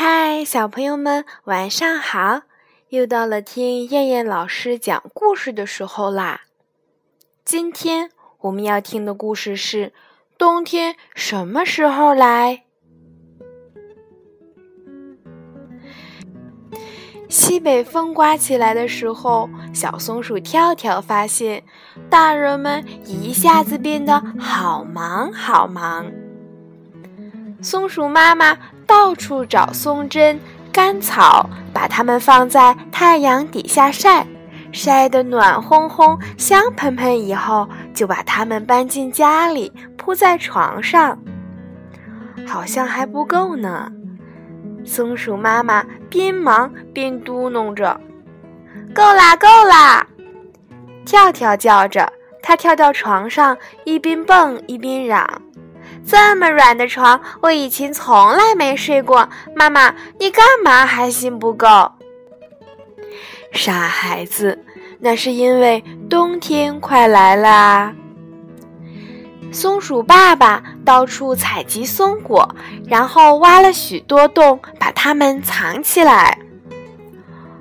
[0.00, 2.42] 嗨，小朋友们，晚上好！
[2.90, 6.42] 又到了听燕燕老师讲故事的时候啦。
[7.44, 9.92] 今天我们要听的故事是：
[10.38, 12.62] 冬天什么时候来？
[17.28, 21.64] 西北风刮起来的时候，小松鼠跳跳发现，
[22.08, 26.06] 大人们一下子变得好忙好忙。
[27.60, 28.56] 松鼠妈妈
[28.88, 30.40] 到处找松针、
[30.72, 34.26] 干草，把它们放在太阳底下晒，
[34.72, 41.18] 晒得暖烘烘、香喷喷以后，就把它们搬进家里，铺在床上。
[42.46, 43.92] 好像还不够呢，
[44.86, 48.00] 松鼠妈妈边忙边嘟哝着
[48.94, 50.06] ：“够啦，够啦！”
[51.04, 52.10] 跳跳叫着，
[52.42, 55.26] 它跳到床上，一边蹦一边嚷。
[56.08, 59.28] 这么软的床，我以前从来没睡过。
[59.54, 61.66] 妈妈，你干嘛还嫌不够？
[63.52, 64.58] 傻孩子，
[65.00, 67.92] 那是因为冬天快来了。
[69.52, 72.48] 松鼠爸爸到处采集松果，
[72.86, 76.38] 然后挖了许多洞，把它们藏起来。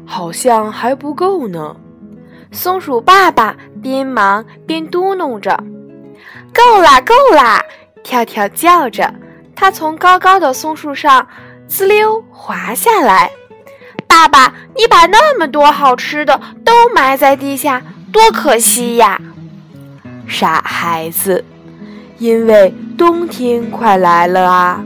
[0.06, 1.76] 好像还不够呢。
[2.54, 5.62] 松鼠爸爸边忙边嘟哝着
[6.56, 7.62] ：“够啦，够啦！”
[8.08, 9.14] 跳跳叫着，
[9.54, 11.28] 它从高高的松树上
[11.68, 13.30] 滋溜滑下来。
[14.08, 17.82] 爸爸，你把那么多好吃的都埋在地下，
[18.14, 19.20] 多可惜呀！
[20.26, 21.44] 傻孩子，
[22.18, 24.82] 因为冬天快来了啊！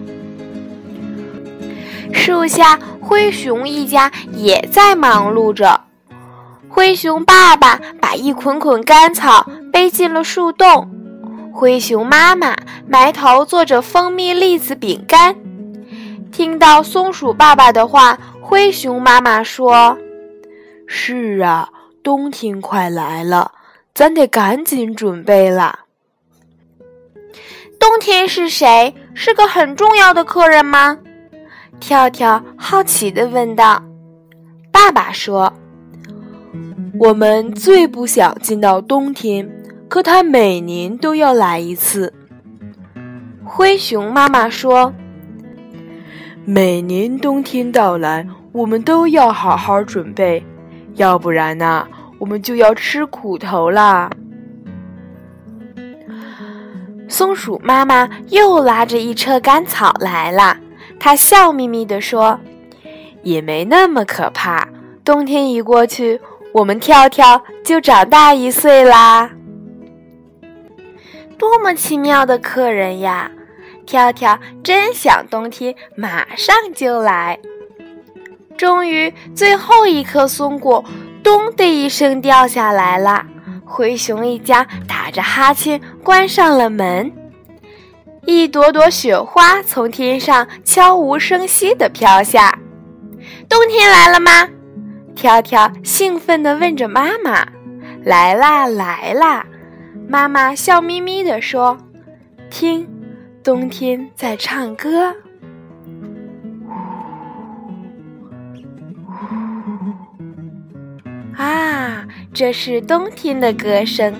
[2.11, 5.81] 树下，灰熊一家也在忙碌着。
[6.67, 10.89] 灰熊爸爸把一捆捆干草背进了树洞。
[11.61, 15.35] 灰熊妈妈埋头做着蜂蜜栗子饼干，
[16.31, 19.95] 听到松鼠爸爸的话，灰熊妈妈说
[20.89, 21.69] ：“是啊，
[22.01, 23.51] 冬天快来了，
[23.93, 25.81] 咱得赶紧准备了。”
[27.79, 28.95] 冬天是谁？
[29.13, 30.97] 是个很重要的客人吗？
[31.79, 33.83] 跳跳好奇地问道。
[34.71, 35.53] 爸爸说
[36.99, 39.47] ：“我们最不想进到冬天。”
[39.91, 42.13] 可它每年都要来一次。
[43.43, 44.93] 灰熊妈妈说
[46.47, 50.41] ：“每年冬天到来，我们都要好好准备，
[50.93, 51.85] 要不然呢，
[52.19, 54.09] 我们就要吃苦头啦。”
[57.09, 60.55] 松鼠妈妈又拉着一车干草来了，
[61.01, 62.39] 她笑眯眯地说
[63.23, 64.65] ：“也没那么可怕，
[65.03, 66.21] 冬天一过去，
[66.53, 69.31] 我们跳跳就长大一岁啦。”
[71.41, 73.31] 多么奇妙的客人呀！
[73.87, 77.39] 跳跳真想冬天马上就来。
[78.55, 80.85] 终于，最后一颗松果
[81.23, 83.25] “咚”的一声掉下来了。
[83.65, 87.11] 灰熊一家打着哈欠关上了门。
[88.27, 92.55] 一朵朵雪花从天上悄无声息地飘下。
[93.49, 94.47] 冬天来了吗？
[95.15, 97.43] 跳跳兴奋地问着妈妈
[98.05, 99.43] ：“来啦，来啦！”
[100.11, 101.77] 妈妈笑眯眯地说
[102.51, 102.85] ：“听，
[103.41, 105.07] 冬天在唱歌。”
[111.37, 114.13] 啊，这是冬天的歌声。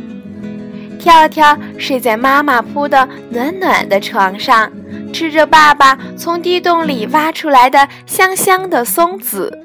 [0.98, 4.72] 跳跳睡在妈妈铺的暖暖的床上，
[5.12, 9.60] 吃着爸爸从地洞里挖出来的香香的松子，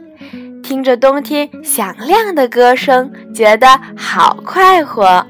[0.61, 5.25] 听着冬天响亮的歌声，觉得好快活。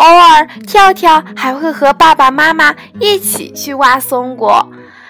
[0.00, 4.66] 偶尔，跳跳还会和爸爸妈妈一起去挖松果，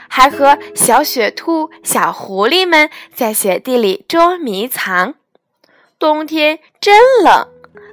[0.09, 5.15] 还和小雪兔、小狐狸们在雪地里捉迷藏。
[5.97, 7.47] 冬天真冷，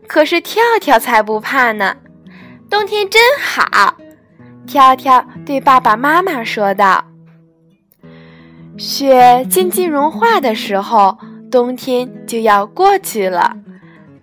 [0.08, 1.98] 可是跳跳才不怕呢。
[2.68, 3.98] 冬天真好，
[4.66, 7.06] 跳跳对爸爸妈妈说道。
[8.76, 11.20] 雪渐渐融化的时候，
[11.52, 13.56] 冬天就要过去了。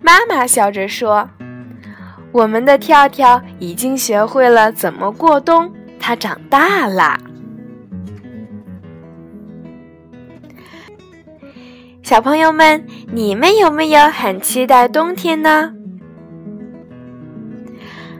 [0.01, 1.29] 妈妈笑着说。
[2.35, 7.17] 我们的跳跳已经学会了怎么过冬，它长大啦。
[12.03, 15.71] 小朋友们，你们有没有很期待冬天呢？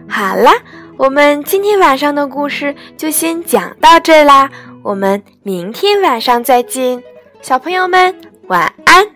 [0.08, 0.54] 好啦，
[0.96, 4.50] 我们今天晚上的故事就先讲到这啦，
[4.82, 7.04] 我们明天晚上再见，
[7.42, 8.16] 小朋友们
[8.48, 9.15] 晚安。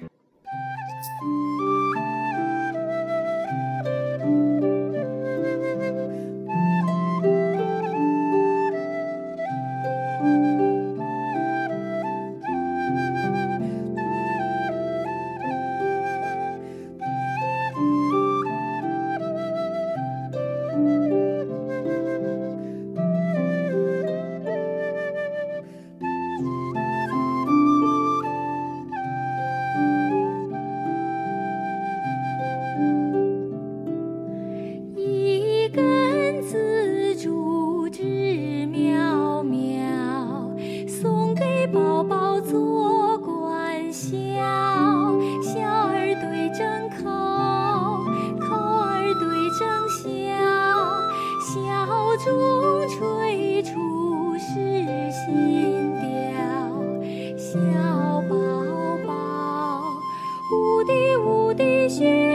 [61.26, 62.29] 呜滴呜滴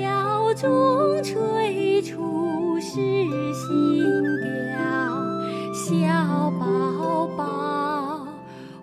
[0.00, 2.96] 箫中吹出是
[3.52, 4.02] 新
[4.72, 4.78] 调
[5.74, 8.26] 小宝宝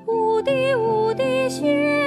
[0.06, 1.99] 呜的呜的雪